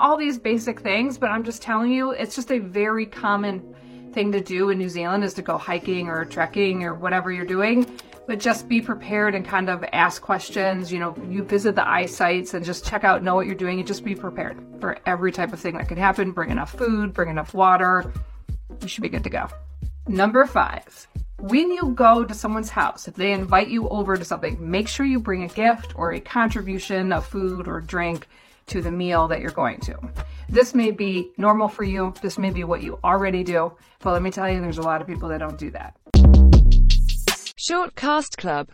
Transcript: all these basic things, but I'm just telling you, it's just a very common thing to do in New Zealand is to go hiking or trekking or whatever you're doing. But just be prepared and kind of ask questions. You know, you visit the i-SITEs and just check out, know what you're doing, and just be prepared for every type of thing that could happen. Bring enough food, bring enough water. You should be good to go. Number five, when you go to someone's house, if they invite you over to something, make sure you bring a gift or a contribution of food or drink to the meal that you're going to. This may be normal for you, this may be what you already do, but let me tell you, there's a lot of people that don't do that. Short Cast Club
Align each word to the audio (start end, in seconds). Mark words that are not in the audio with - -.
all 0.00 0.16
these 0.16 0.38
basic 0.38 0.80
things, 0.80 1.18
but 1.18 1.30
I'm 1.30 1.44
just 1.44 1.62
telling 1.62 1.92
you, 1.92 2.10
it's 2.10 2.34
just 2.34 2.50
a 2.50 2.58
very 2.58 3.06
common 3.06 3.74
thing 4.12 4.32
to 4.32 4.40
do 4.40 4.70
in 4.70 4.78
New 4.78 4.88
Zealand 4.88 5.22
is 5.22 5.34
to 5.34 5.42
go 5.42 5.58
hiking 5.58 6.08
or 6.08 6.24
trekking 6.24 6.82
or 6.82 6.94
whatever 6.94 7.30
you're 7.30 7.44
doing. 7.44 7.86
But 8.26 8.38
just 8.38 8.68
be 8.68 8.80
prepared 8.80 9.34
and 9.34 9.44
kind 9.44 9.68
of 9.68 9.84
ask 9.92 10.22
questions. 10.22 10.92
You 10.92 11.00
know, 11.00 11.16
you 11.28 11.42
visit 11.42 11.74
the 11.74 11.88
i-SITEs 11.88 12.54
and 12.54 12.64
just 12.64 12.86
check 12.86 13.02
out, 13.02 13.24
know 13.24 13.34
what 13.34 13.46
you're 13.46 13.56
doing, 13.56 13.78
and 13.78 13.86
just 13.86 14.04
be 14.04 14.14
prepared 14.14 14.56
for 14.80 14.98
every 15.04 15.32
type 15.32 15.52
of 15.52 15.58
thing 15.58 15.76
that 15.78 15.88
could 15.88 15.98
happen. 15.98 16.30
Bring 16.30 16.50
enough 16.50 16.70
food, 16.72 17.12
bring 17.12 17.28
enough 17.28 17.54
water. 17.54 18.12
You 18.80 18.88
should 18.88 19.02
be 19.02 19.08
good 19.08 19.24
to 19.24 19.30
go. 19.30 19.48
Number 20.06 20.46
five, 20.46 21.08
when 21.40 21.70
you 21.70 21.92
go 21.94 22.24
to 22.24 22.34
someone's 22.34 22.68
house, 22.68 23.08
if 23.08 23.14
they 23.14 23.32
invite 23.32 23.68
you 23.68 23.88
over 23.88 24.16
to 24.16 24.24
something, 24.24 24.58
make 24.60 24.88
sure 24.88 25.06
you 25.06 25.18
bring 25.18 25.42
a 25.42 25.48
gift 25.48 25.94
or 25.96 26.12
a 26.12 26.20
contribution 26.20 27.12
of 27.12 27.26
food 27.26 27.66
or 27.66 27.80
drink 27.80 28.28
to 28.66 28.82
the 28.82 28.90
meal 28.90 29.26
that 29.28 29.40
you're 29.40 29.50
going 29.50 29.80
to. 29.80 29.98
This 30.48 30.74
may 30.74 30.90
be 30.90 31.30
normal 31.38 31.68
for 31.68 31.82
you, 31.82 32.12
this 32.20 32.38
may 32.38 32.50
be 32.50 32.64
what 32.64 32.82
you 32.82 32.98
already 33.02 33.42
do, 33.42 33.72
but 34.00 34.12
let 34.12 34.22
me 34.22 34.30
tell 34.30 34.50
you, 34.50 34.60
there's 34.60 34.78
a 34.78 34.82
lot 34.82 35.00
of 35.00 35.06
people 35.06 35.30
that 35.30 35.38
don't 35.38 35.58
do 35.58 35.70
that. 35.70 35.96
Short 37.56 37.94
Cast 37.94 38.36
Club 38.36 38.68